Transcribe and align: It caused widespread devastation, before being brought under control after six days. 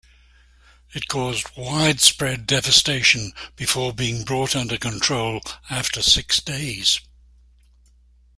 It 0.95 1.07
caused 1.07 1.55
widespread 1.55 2.47
devastation, 2.47 3.33
before 3.55 3.93
being 3.93 4.23
brought 4.23 4.55
under 4.55 4.75
control 4.75 5.41
after 5.69 6.01
six 6.01 6.39
days. 6.41 6.99